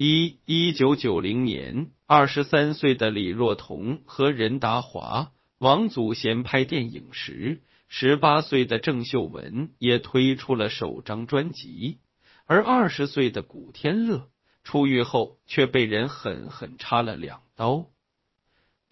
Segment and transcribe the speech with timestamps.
[0.00, 11.98] 一一九九零年，二十三岁的李若彤和任达华、王祖贤拍电影时，十八岁的郑秀文也推出了首张专辑。
[12.46, 14.28] 而二十岁的古天乐
[14.62, 17.86] 出狱后，却被人狠狠插了两刀。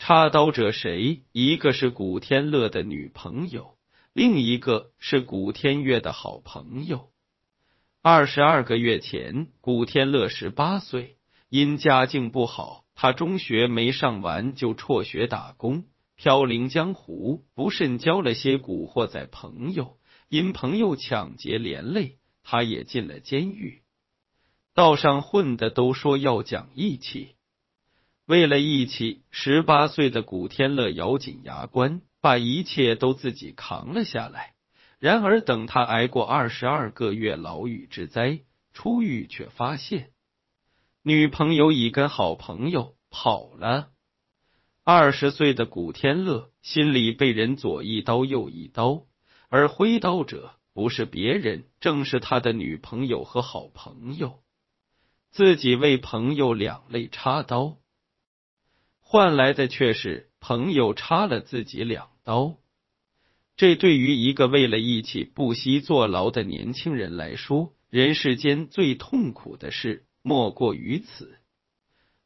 [0.00, 1.22] 插刀者谁？
[1.30, 3.76] 一个是古天乐的女朋友，
[4.12, 7.10] 另一个是古天乐的好朋友。
[8.08, 11.16] 二十二个月前，古天乐十八岁，
[11.48, 19.96] 因家境不好，他中学没上完就辍学打工，飘零江湖，不慎交了些古惑仔朋友，
[20.28, 22.18] 因朋友抢劫连累。
[22.44, 23.82] 他也进了监狱，
[24.72, 27.34] 道上混的都说要讲义气，
[28.24, 34.54] 为了义气，十八岁的古天乐咬紧牙关，把一切都自己扛了下来。
[34.98, 38.40] 然而，等他挨过二十二个月牢狱之灾，
[38.72, 40.10] 出狱却发现
[41.02, 43.90] 女朋友已跟好朋友跑了。
[44.84, 49.06] 二十岁的古天乐心里被人左一刀右一刀，
[49.48, 50.52] 而挥刀者。
[50.72, 54.42] 不是别人，正是他的女朋友和好朋友。
[55.30, 57.78] 自己为朋友两肋插刀，
[59.00, 62.58] 换来的却是朋友插了自己两刀。
[63.56, 71.38] 这对于一个为了义气不惜坐牢的年轻人来说，人世间最痛苦的事莫过于此。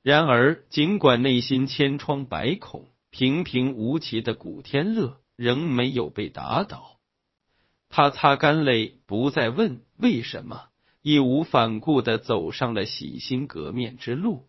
[0.03, 6.99] 然而，尽管内心千疮百孔，平平无奇的古天乐仍没有被打倒。
[7.89, 10.65] 他擦干泪，不再问为什么，
[11.01, 14.49] 义无反顾的走上了洗心革面之路。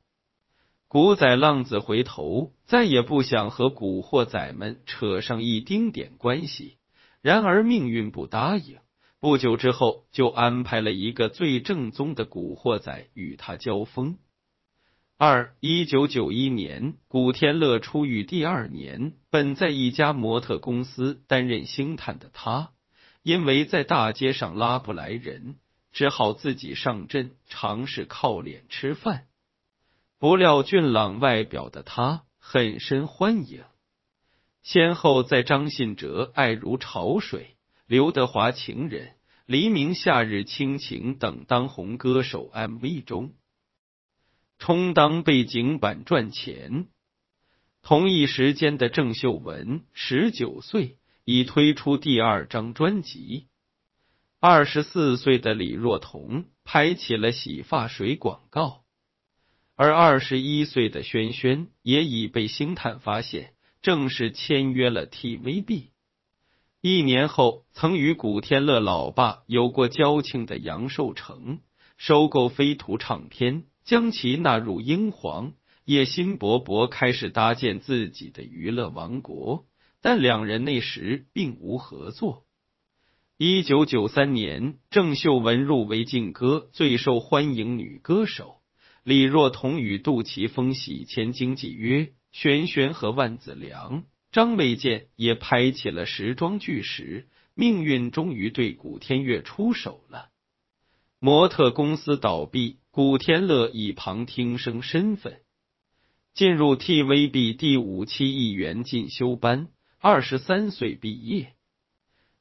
[0.92, 6.76] 古仔浪子回头，再也不想和古惑仔们扯上一丁点关系。
[7.22, 8.78] 然而命运不答应，
[9.22, 14.18] 不久之后就安排了一个最正宗的古惑仔与他交锋。
[15.18, 22.72] 二一九九一年，古天乐出狱第二年，本在一家模特公司担任星探的他。
[23.24, 25.56] 因为在大街上拉不来人，
[25.94, 29.28] 只好自己上阵尝试靠脸吃饭。
[30.22, 33.64] 不料俊朗外表的他很受欢迎，
[34.62, 37.42] 先后在张信哲《爱如潮水》、
[37.88, 39.08] 刘德华《情人》、
[39.48, 43.34] 黎明《夏日亲情》等当红歌手 MV 中
[44.60, 46.86] 充当背景板赚钱。
[47.82, 51.00] 同一时间的郑秀文十九岁。
[51.24, 53.48] 已推出第二张专辑。
[54.40, 58.84] 二十四岁的李若彤拍起了洗发水广告，
[59.84, 65.86] 而二十一岁的轩轩也已被星探发现，正式签约了 TVB。
[66.82, 71.62] 一年后，曾与古天乐老爸有过交情的杨受成
[71.98, 75.54] 收购飞图唱片，将其纳入英皇，
[75.84, 79.66] 野心勃勃，开始搭建自己的娱乐王国。
[80.00, 82.44] 但两人那时并无合作。
[83.40, 88.61] 一九九三年，郑秀文入围劲歌最受欢迎女歌手，
[89.04, 100.30] 李若彤与杜琪峰喜签经纪约，轩轩和万梓良、张卫健也拍起了时装剧时，命运终于对古天乐出手了。
[101.20, 105.42] 模特公司倒闭，古天乐以旁听生身份
[106.34, 109.70] 进入 TVB 第五期艺员进修班。
[110.04, 111.54] 二十三岁毕业，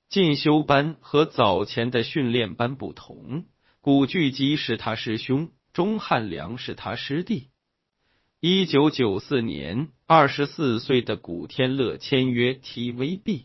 [0.08, 3.44] 进修班和早前的训练班不同，
[3.82, 5.50] 古巨基是他师兄，
[5.80, 7.48] 钟汉良是他师弟。
[8.38, 13.44] 一九九四年，二十四岁的古天乐签约 TVB，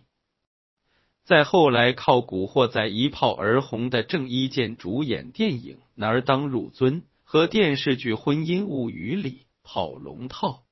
[1.24, 6.91] 在后来靠《古惑仔》一炮而红的郑伊健主演电影《男儿当入樽》
[7.24, 10.66] 和电视剧《婚姻物语》里跑龙套。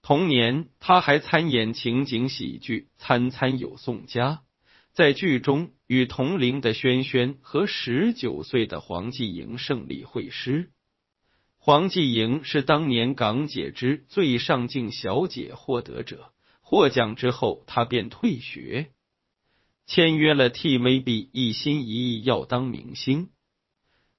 [0.00, 4.30] 同年，他还参演情景喜剧《餐餐有宋家》，
[4.92, 10.70] 在剧中与同龄的轩轩和十九岁的黄继莹胜利会师。
[11.56, 16.30] 黄继莹是当年港姐之最上镜小姐获得者，
[16.60, 18.90] 获奖之后，她便退学，
[19.86, 23.26] 签约了 TVB，一心一意要当明星。《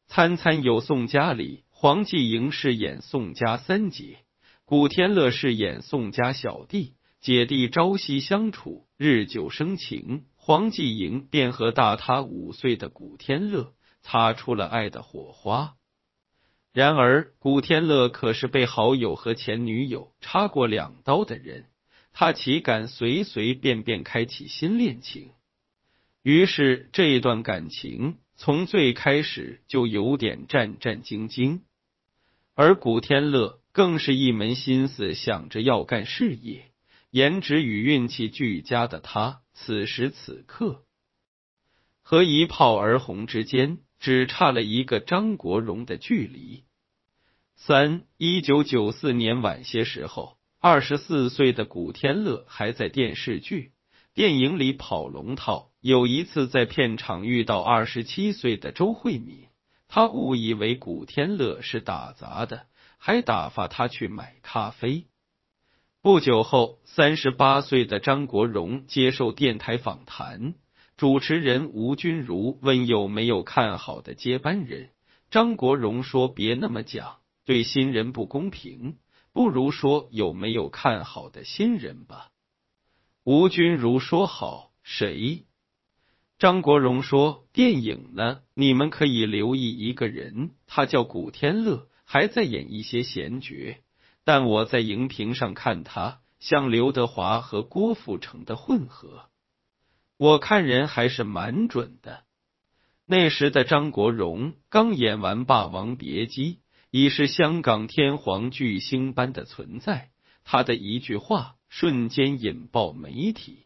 [0.08, 4.18] 参参有宋家》里，黄继莹饰演宋家三姐。
[4.66, 10.26] 古天乐饰演宋家小弟，姐弟朝夕相处，日久生情。
[10.50, 15.76] 黄继莹便和大他五岁的古天乐擦出了爱的火花。
[16.74, 21.66] 然而，古天乐可是被好友和前女友插过两刀的人，
[22.14, 25.30] 他岂敢随随便便开启新恋情？
[26.24, 31.60] 于是，这段感情从最开始就有点战战兢兢。
[32.56, 36.72] 而古天乐更是一门心思想着要干事业，
[37.12, 40.86] 颜值与运气俱佳的他，此时此刻
[42.02, 46.64] 和一炮而红之间只差了一个张国荣的距离。
[47.58, 53.74] 三一九九四年晚些时候，二十四岁的古天乐还在电视剧、
[54.14, 55.72] 电影里跑龙套。
[55.82, 59.50] 有一次在片场遇到二十七岁的周慧敏，
[59.90, 62.66] 他误以为古天乐是打杂的，
[62.98, 65.06] 还打发他去买咖啡。
[66.02, 70.54] 不久后，三十八岁的张国荣接受电台访谈，
[70.96, 74.92] 主持人吴君如问有没有看好的接班人，
[75.30, 78.96] 张国荣说：“别那么讲。”对新人不公平，
[79.34, 82.30] 不如说有没有看好的新人吧。
[83.26, 85.44] 吴君如说好，谁？
[86.38, 88.40] 张国荣说电影呢？
[88.54, 93.76] 你们可以留意一个人，他叫古天乐，还在演一些闲角，
[94.30, 99.24] 但我在荧屏上看他像刘德华和郭富城的混合，
[100.18, 102.26] 我看人还是蛮准的。
[103.08, 106.54] 那时的张国荣刚演完《霸王别姬》。
[106.92, 110.12] 已是香港天皇巨星般的存在，
[110.44, 113.66] 他的一句话瞬间引爆媒体，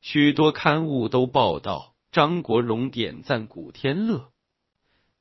[0.00, 4.32] 许多刊物都报道张国荣点赞古天乐，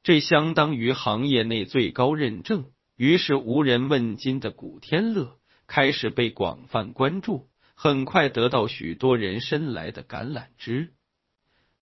[0.01, 2.71] 这相当于行业内最高认证。
[2.95, 5.37] 于是无人问津的古天乐
[5.67, 10.93] 开始被广泛关注，很快得到许多人伸来的橄榄枝。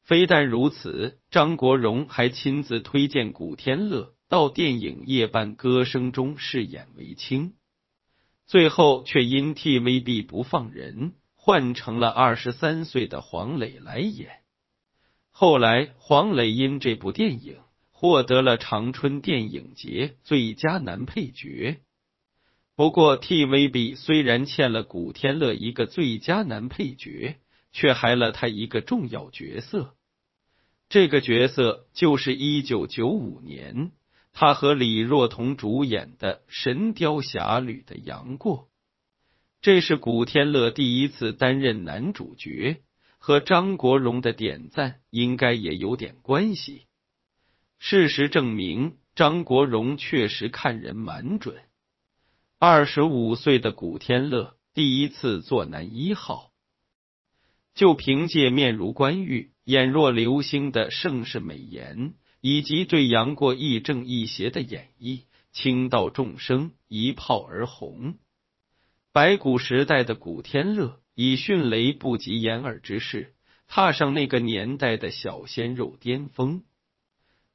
[0.02, 4.14] 非但如此，张国荣还亲自推荐古天乐。
[4.30, 7.54] 到电影《夜半歌声》中饰演韦青，
[8.48, 14.32] 最后却因 TVB 不放人，换成了二十三岁的黄磊来演。
[15.30, 17.58] 后来，黄磊因这部电影
[18.04, 21.80] 获得了长春电影节最佳男配角。
[22.76, 27.38] 不过，TVB 虽然欠了古天乐一个最佳男配角，
[27.72, 29.96] 却还了他一个重要角色。
[30.90, 33.94] 这个角色就是一九九五年。
[34.34, 38.68] 他和李若彤主演的《神雕侠侣》的杨过，
[39.62, 42.82] 这是古天乐第一次担任男主角，
[43.18, 46.88] 和张国荣的点赞应该也有点关系。
[47.86, 51.58] 事实证明，张国荣确实看人蛮准。
[52.58, 56.54] 二十五岁的古天乐第一次做男一号，
[57.76, 62.14] 就凭借面如冠玉、眼若流星的盛世美颜。
[62.40, 68.16] 以及对杨过亦正亦邪的演绎，倾倒众生，一炮而红。
[69.12, 73.34] 白骨时代的古天乐以迅雷不及掩耳之势
[73.68, 76.64] 踏上那个年代的小鲜肉巅峰，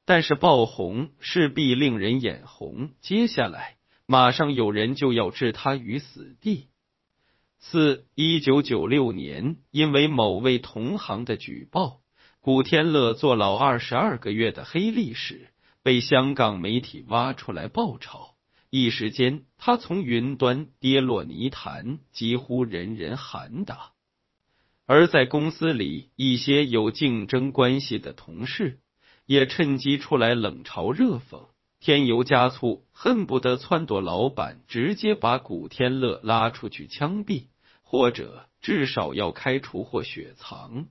[0.09, 3.75] 但是爆红势必令人眼红，接下来
[4.07, 6.69] 马上有人就要置他于死地。
[7.59, 11.99] 四一九九六年，因为某位同行的举报。
[12.39, 15.49] 古天乐坐牢二十二个月的黑历史
[15.83, 18.33] 被香港媒体挖出来爆炒，
[18.71, 23.91] 一时间他从云端跌落泥潭，几乎人人喊打。
[24.87, 28.79] 而在公司里，一些有竞争关系的同事
[29.29, 31.49] 也趁机出来冷嘲热讽，
[31.79, 37.45] 添油加醋，恨不得撺掇老板直接把古天乐拉出去枪毙，
[37.83, 40.87] 或者至少要开除或雪藏。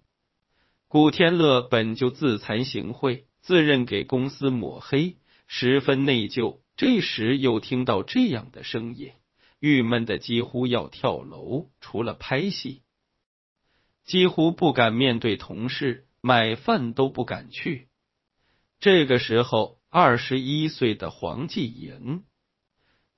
[0.87, 5.17] 古天乐本就自惭形秽，自认给公司抹黑，
[5.49, 6.61] 十分内疚。
[6.77, 9.11] 这时又听到这样的声音，
[9.59, 11.71] 郁闷的几乎要跳楼。
[11.81, 12.83] 除了拍戏，
[14.05, 17.88] 几乎不敢面对同事，买饭都不敢去。
[18.81, 22.23] 这个时候，二十一岁的黄继莹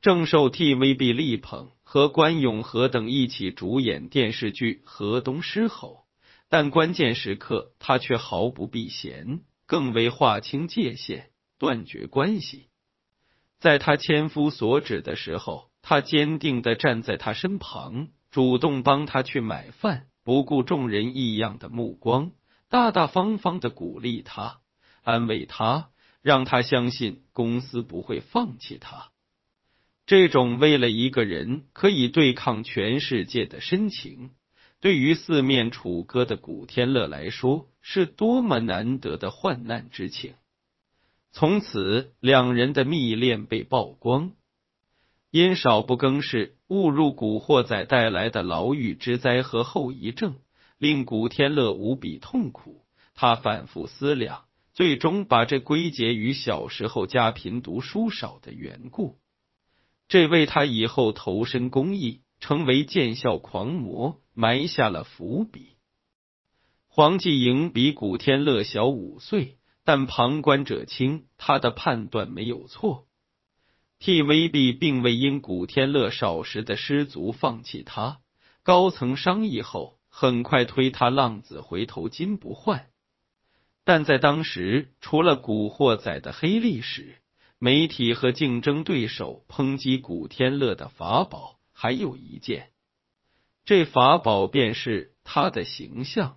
[0.01, 6.07] 正受 TVB 力捧，和关咏荷等一起主演电视剧《河东狮吼》。
[6.49, 12.71] 但关键时刻，他却毫不避嫌，更为划清界限、断绝关系。
[13.59, 22.33] 在他千夫所指的时候，他坚定的站在他身旁，主动帮他去买饭，不顾众人异样的目光，
[22.71, 24.61] 大大方方的鼓励他、
[25.03, 25.91] 安慰他，
[26.23, 29.11] 让他相信公司不会放弃他。
[30.07, 34.31] 这种为了一个人可以对抗全世界的深情。
[34.81, 40.35] 对于四面楚歌的古天乐来说，是多么难得的患难之情。
[41.33, 44.33] 从此，两人的密恋被曝光，
[45.31, 50.37] 因少不更事误入古惑仔带来的牢狱之灾和后遗症，
[50.79, 52.85] 令古天乐无比痛苦。
[53.15, 54.45] 他反复思量，
[54.81, 59.19] 最终把这归结于小时候家贫读书少的缘故。
[60.09, 65.77] 这为他以后投身公益、成为见效狂魔埋下了伏笔。
[66.89, 73.07] 黄继莹比古天乐小五岁，但旁观者清，他的判断没有错。
[74.01, 78.21] TVB 并未因古天乐少时的失足放弃他，
[78.63, 82.87] 高层商议后，很快推他浪子回头金不换。
[83.93, 87.17] 但在当时，除了《古惑仔》的黑历史，
[87.59, 92.71] 媒体和竞争对手抨击古天乐的法宝，还有一件，
[93.65, 96.37] 这法宝便是他的形象。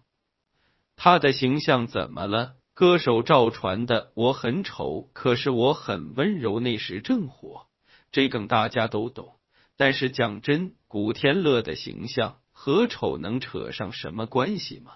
[0.96, 2.56] 他的形象怎么了？
[2.74, 7.68] 歌手赵传的“我很丑，可是我很温柔”那时正火，
[8.12, 9.36] 这梗大家都懂。
[9.78, 14.94] 但是讲真，古天乐的形象和丑能扯上什么关系吗？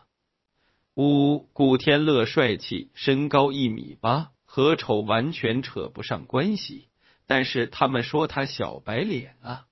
[1.00, 6.88] 五，古天乐帅气，身高一米八，和丑完全扯不上关系。
[7.27, 9.68] 但是他们说他小白脸啊，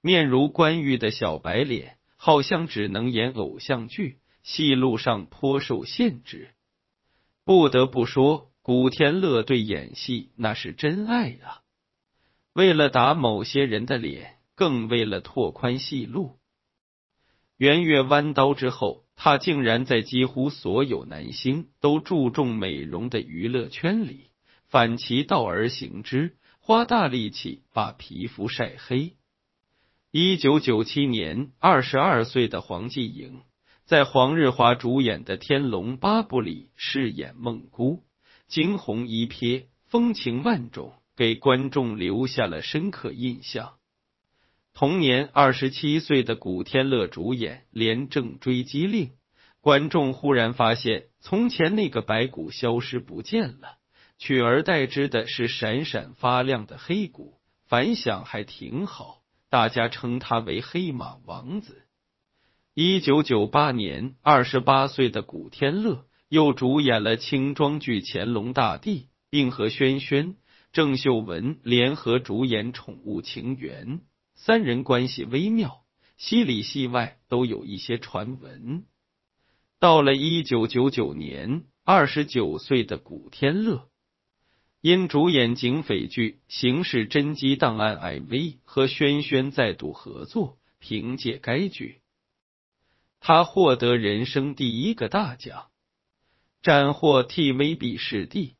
[0.00, 6.50] 面如冠玉的小白脸，好像只能演偶像剧，戏路上颇受限制。
[7.44, 11.62] 不得不说，古天乐对演戏那是真爱啊！
[12.52, 16.36] 为了打某些人的脸，更为了拓宽戏路。
[17.58, 24.30] 圆月弯刀之后，他竟然在几乎所有男星都注重美容的娱乐圈里
[24.68, 29.12] 反其道而行之，花大力气把皮肤晒黑。
[30.10, 33.42] 一九九七年，二十二岁的黄继莹。
[33.84, 38.04] 在黄日华主演的《天龙八部》里饰演孟姑，
[38.46, 43.74] 惊鸿一瞥，风情万种，给观众留下了深刻印象。
[44.74, 49.08] 同年，二十七岁的古天乐主演《廉政追击令》，
[49.60, 53.76] 观众忽然发现，从前那个白骨消失不见了，
[54.18, 57.34] 取而代之的是闪闪发亮的黑骨，
[57.68, 61.82] 反响还挺好，大家称他为“黑马王子”。
[62.74, 70.34] 一九九八年，二十八岁的古天乐又主演了轻装剧《乾隆大帝》，并和轩轩、
[70.72, 73.98] 郑秀文联合主演《宠物情缘》，
[74.44, 75.84] 三人关系微妙，
[76.16, 78.84] 戏里戏外都有一些传闻。
[79.78, 83.88] 到了一九九九年，二十九岁的古天乐
[84.80, 87.96] 因主演警匪剧《刑事侦缉档案》
[88.26, 92.00] MV 和轩轩再度合作，凭借该剧。
[93.20, 95.68] 他获得人生第一个大奖，
[96.62, 98.56] 斩获 TVB 视帝。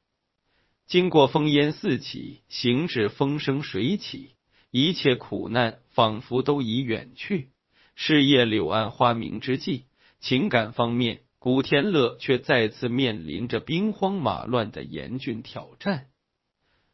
[0.87, 4.37] 经过烽烟四起，行至风生水起，
[4.73, 7.51] 一切苦难仿佛都已远去，
[7.95, 9.85] 事业柳暗花明之际，
[10.19, 16.07] 情感方面，古天乐却再次面临着兵荒马乱的严峻挑战。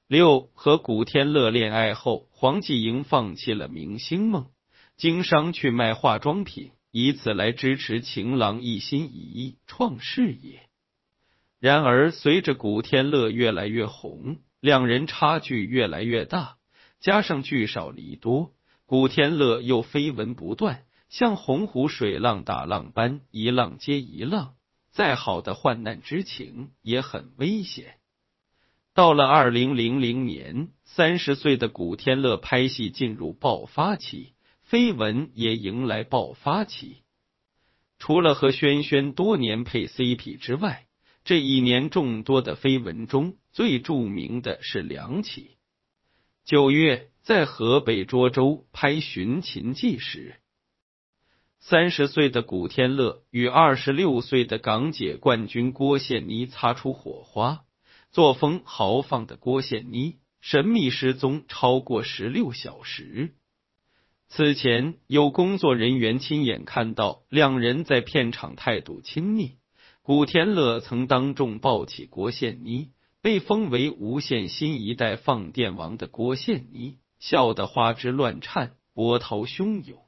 [0.07, 4.51] 六和古天乐恋爱后，黄继莹放弃了明星梦，
[4.97, 6.73] 经商去卖化妆品。
[6.91, 10.69] 以此来支持情郎一心一意创事业。
[11.61, 16.57] 然而，随着古天乐越来越红，两人差距越来越大，
[17.01, 18.53] 加上聚少离多，
[18.87, 24.55] 古天乐又绯闻不断，像洪湖水浪打浪般一浪接一浪。
[24.91, 27.95] 再好的患难之情也很危险。
[28.95, 34.33] 到了二零零零年，三十岁的古天乐拍戏进入爆发期。
[34.69, 37.05] 绯闻也迎来爆发期。
[37.99, 40.87] 除了和轩轩多年配 CP 之外，
[41.25, 45.58] 这一年众多的绯闻中最著名的是两起。
[46.49, 50.37] 九月，在河北涿州拍《寻秦记》时，
[51.61, 57.67] 三十岁的古天乐与二十六岁的港姐冠军郭羡妮擦出火花。
[58.11, 63.35] 作风豪放的郭羡妮神秘失踪超过十六小时。
[64.29, 69.59] 此前有工作人员亲眼看到两人在片场态度亲密，
[70.01, 72.89] 古天乐曾当众抱起郭羡妮，
[73.21, 79.99] 被封为无线新一代放电王的郭羡妮笑得花枝乱颤，波涛汹涌。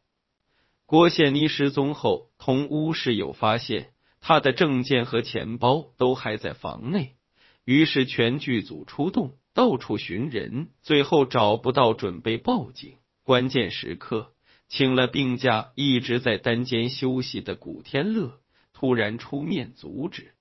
[0.87, 3.91] 郭羡妮失踪后，同屋室友发现
[4.21, 7.17] 她的证件和钱包都还在房内，
[7.65, 12.95] 于是全剧组出动，到处寻人，最后找不到，准备报警。
[13.25, 14.33] 关键时刻，
[14.69, 18.41] 请了病假，一直在单间休息的古天乐
[18.73, 20.33] 突然出面阻止，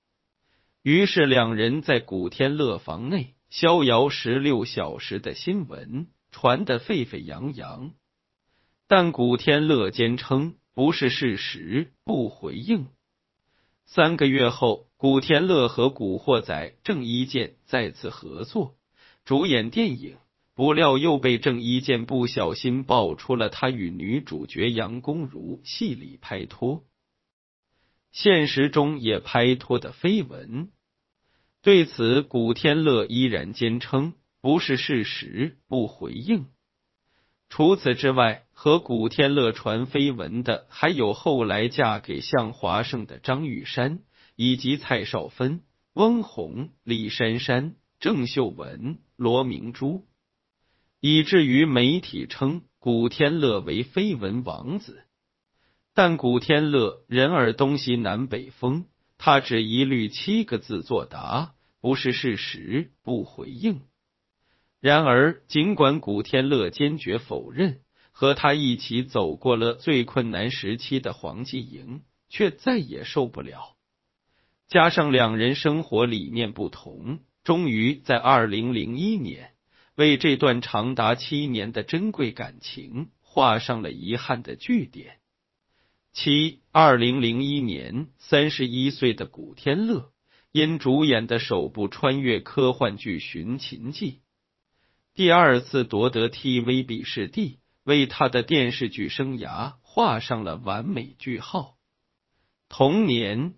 [0.82, 7.92] 于是两人在古天乐房内逍遥十六小时的新闻传得沸沸扬扬，
[8.88, 12.86] 但古天乐坚称不是事实，不回应。
[13.84, 18.76] 三个月后，古天乐和古惑仔郑伊健再次合作
[19.26, 20.16] 主演电影，
[20.54, 26.84] 不料又被郑伊健不小心爆出了他与女主角杨恭如戏里拍拖，
[28.12, 30.70] 现实中也拍拖的绯闻。
[31.62, 36.46] 对此，古天乐依然坚称不是事实，不回应。
[37.48, 44.00] 除此之外，和古天乐传绯闻的还有后来嫁给向华胜的张玉山，
[44.36, 45.62] 以及蔡少芬、
[45.92, 50.06] 翁虹、李珊珊、郑秀文、罗明珠，
[51.00, 55.02] 以至于媒体称古天乐为绯闻王子。
[55.94, 58.86] 但古天乐人儿东西南北风，
[59.18, 63.82] 他只一律七个字作答：不是事实，不回应。
[64.80, 67.80] 然而，尽管古天乐坚决否认
[68.12, 73.76] 和他一起走过了最困难时期的黄继莹，却再也受不了。
[74.68, 79.50] 加上两人生活理念不同，终于在二零零一年
[79.96, 85.19] 为这段长达七年的珍贵感情画上了遗憾的句点。
[86.12, 90.10] 七二零零一年，三十一岁的古天乐
[90.50, 94.12] 因主演的首部穿越科幻剧《寻秦记》。
[95.14, 101.76] 第二次夺得 TVB 视帝，为他的电视剧生涯画上了完美句号。
[102.68, 103.54] 同年，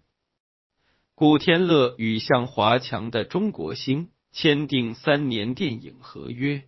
[1.14, 6.64] 古天乐与向华强的中国星签订三年电影合约，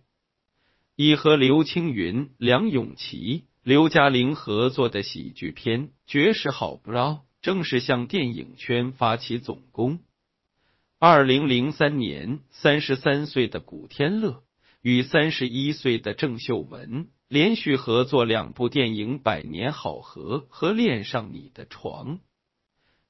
[0.95, 6.91] 以和刘青云、梁咏琪、刘嘉玲合作的喜剧片《绝世好 bro》
[7.41, 10.01] 正式向电影圈发起总攻。
[10.99, 14.43] 二零零三年，三十三岁的古天乐。
[14.83, 22.17] 与三十一岁的郑秀文连续合作两部电影《百年好合》和《恋上你的床》。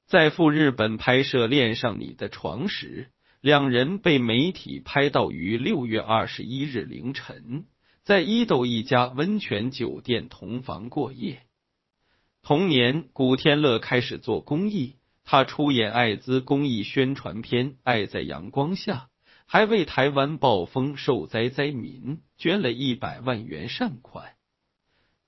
[0.05, 3.09] 在赴日本拍摄《恋上你的床》时，
[3.41, 7.65] 两人被媒体拍到于六月二十一日凌晨
[8.05, 11.41] 在伊豆一家温泉酒店同房过夜。
[12.43, 18.93] 同年，古天乐开始做公益，他出演艾滋公益宣传片《爱在阳光下》。
[19.47, 24.33] 还为台湾暴风受灾灾民捐了一百万元善款。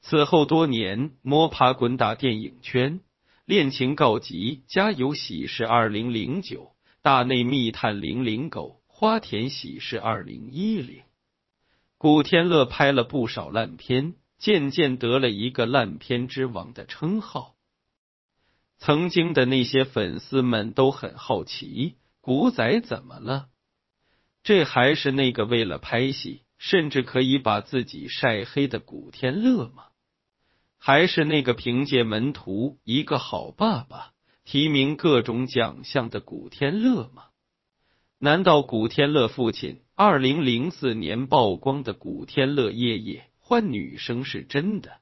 [0.01, 2.99] 此后多年摸爬滚打电影圈，
[3.45, 11.01] 恋情告急，家有喜事二零零九，大内密探零零狗，花田喜事二零一零。
[11.99, 17.55] 古天乐拍了不少烂片，渐渐得了一个烂片之王的称号。
[18.77, 23.49] 曾经的那些粉丝们都很好奇，古仔怎么了？
[24.43, 29.85] 这还是那个为了拍戏，甚至可以把自己晒黑的古天乐吗？
[30.77, 34.11] 还是那个凭借《门徒》一个好爸爸
[34.45, 37.23] 提名各种奖项的古天乐吗？
[38.19, 44.99] 难道古天乐父亲二零零四年曝光的古天乐夜夜换女生是真的？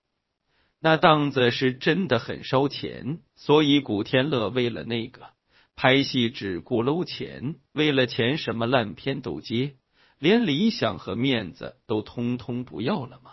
[0.80, 5.32] 那档子是真的很烧钱，所以古天乐为了那个。
[5.76, 9.76] 拍戏只顾搂钱，为了钱什么烂片都接，
[10.18, 13.32] 连理想和面子都通通不要了吗？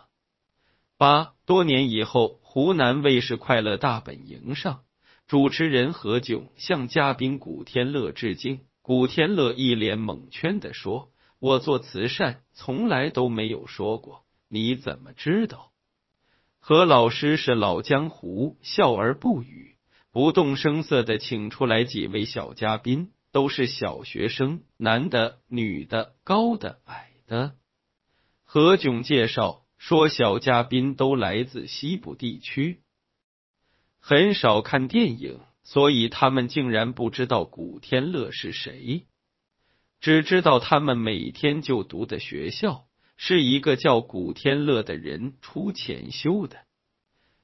[0.98, 4.80] 八多年以后，湖南卫视《快乐大本营》上，
[5.28, 11.10] 主持人何炅向嘉宾古天乐致敬，古天乐一脸蒙圈的说
[11.42, 15.72] ：“我做慈善从来都没有说过，你怎么知道？”
[16.60, 19.74] 何老师是老江湖，笑而不语。
[20.12, 27.56] 不动声色的请出来几位小嘉宾，都是小学生，男的、女的，高的、矮的。
[28.44, 32.82] 何炅介绍说，小嘉宾都来自西部地区，
[33.98, 39.08] 很少看电影，所以他们竟然不知道古天乐是谁，
[40.02, 42.84] 只知道他们每天就读的学校
[43.16, 46.58] 是一个叫古天乐的人出钱修的。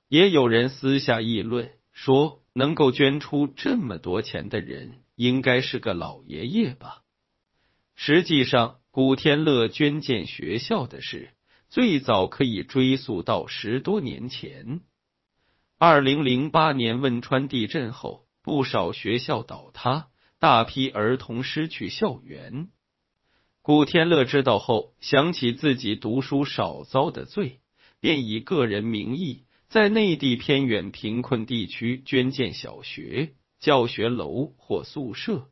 [0.08, 2.42] 也有人私下议论说。
[2.54, 7.04] 能够捐出这么多钱的人，应该是个老爷爷吧？
[7.94, 11.30] 实际上，古天乐捐建学校的事，
[11.68, 14.80] 最早可以追溯到十多年前。
[15.78, 20.08] 二零零八年汶川地震后，不少学校倒塌，
[20.40, 22.68] 大批儿童失去校园。
[23.60, 27.60] 古天乐知道后，想起自己读书少遭的罪，
[28.00, 29.44] 便以个人名义。
[29.68, 35.48] 在内地偏远贫困地区捐建小学、教学楼或宿舍。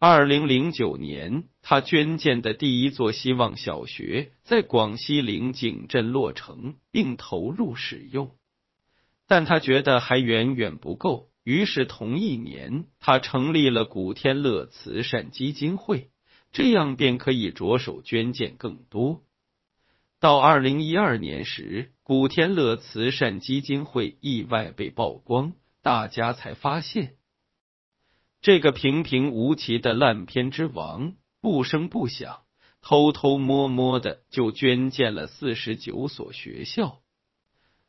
[0.00, 8.34] 二零零九年，他捐建的第一座希望小学在广西灵井镇落成并投入使用，
[9.28, 16.10] 但他觉得还远远不够，于是同一年，他成立了古天乐慈善基金会，
[16.52, 19.22] 这样便可以着手捐建更多。
[20.20, 27.16] 到二零一二年时，古天乐慈善基金会意外被曝光，大家才发现，
[28.40, 32.42] 这个平平无奇的烂片之王，不声不响。
[32.84, 37.00] 偷偷摸摸的就捐建了四十九所学校。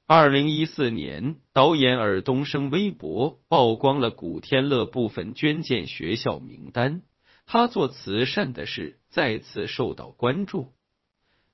[0.05, 7.03] 二零一四年，导演尔冬升微博曝光了古天乐部分捐建学校名单，
[7.45, 10.73] 他做慈善的事再次受到关注。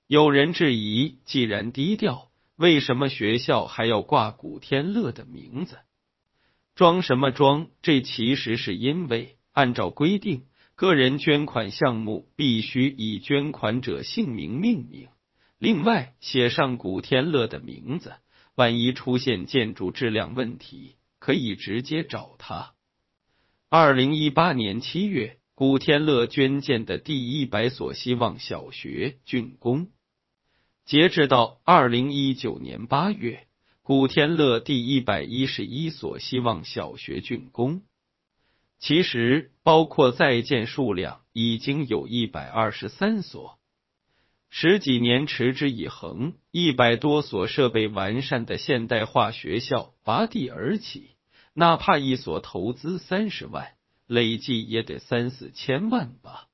[0.07, 5.77] 有人质疑，既然低调，为什么学校还要挂古天乐的名字？
[6.73, 7.67] 装什么装？
[7.83, 10.45] 这其实是因为按照规定。
[10.73, 15.09] 个人捐款项目必须以捐款者姓名命名，
[15.59, 18.13] 另外写上古天乐的名字。
[18.59, 22.73] 万一出现建筑质量问题，可以直接找他。
[23.69, 29.87] 二零一八年七月，古天乐捐建的第一百所希望小学竣工。
[30.83, 33.47] 截止到二零一九年八月，
[33.81, 37.83] 古天乐第一百一十一所希望小学竣工。
[38.77, 43.58] 其实，包括在建数量已经有一百二十三所。
[44.49, 51.11] 十几年持之以恒，一百多所设备完善的现代化学校拔地而起。
[51.53, 53.73] 哪怕一所投资三十万，
[54.07, 56.47] 累计也得三四千万吧。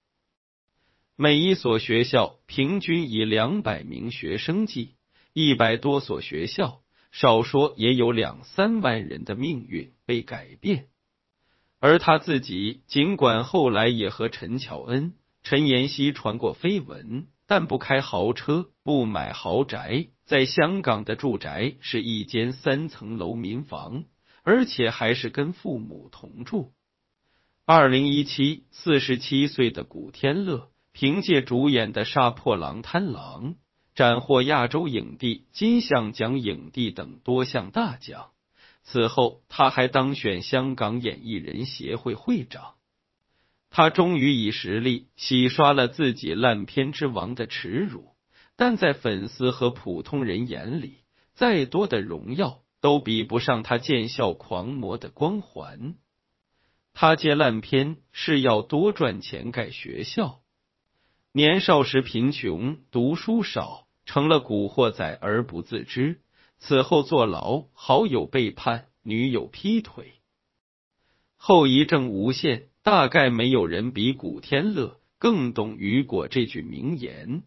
[1.16, 4.96] 每一所学校平均以两百名学生计，
[5.32, 6.82] 一百多所学校，
[7.12, 10.88] 少说也有两三万人的命运被改变。
[11.80, 24.06] 而他自己，尽管后来也和陈乔恩、陈妍希传过绯闻，但不开豪车，不买豪宅，在香港的住宅是一间三层楼民房，
[24.44, 26.74] 而且还是跟父母同住。
[27.66, 33.54] 二零一七，四十七岁的古天乐凭借主演的《杀破狼·贪狼》，
[33.96, 38.32] 斩获亚洲影帝、金像奖影帝等多项大奖。
[38.84, 42.76] 此后，他还当选香港演艺人协会会长。
[43.78, 48.16] 他终于以实力洗刷了自己烂片之王的耻辱，
[48.56, 51.00] 但在粉丝和普通人眼里，
[51.34, 55.96] 再多的荣耀都比不上他见效狂魔的光环。
[56.94, 60.40] 他接烂片是要多赚钱盖学校。
[61.34, 66.22] 年少时贫穷，读书少，成了古惑仔而不自知。
[66.60, 70.14] 此后坐牢，好友背叛，女友劈腿，
[71.36, 72.70] 后遗症无限。
[72.86, 77.42] 大概没有人比古天乐更懂雨果这句名言：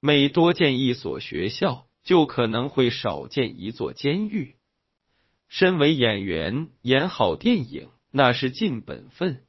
[0.00, 4.56] 每多建一所学校，就可能会少建一座监狱。
[5.48, 9.42] 身为演员，演好电影那是尽本分；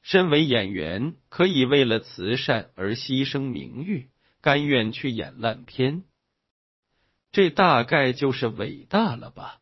[0.00, 6.04] 身为演员，可以为了慈善而牺牲名誉，甘愿去演烂片。
[7.32, 9.58] 这大概就是伟大了吧。